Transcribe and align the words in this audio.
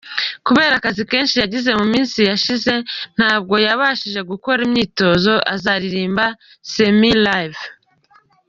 Kubera 0.47 0.73
akazi 0.77 1.01
kenshi 1.11 1.35
yagize 1.41 1.69
mu 1.79 1.85
minsi 1.93 2.19
yashize 2.29 2.73
ntabwo 3.17 3.55
yabashije 3.65 4.19
gukora 4.31 4.59
imyitozo, 4.67 5.33
azaririmba 5.53 6.25
semi-live”. 6.71 7.61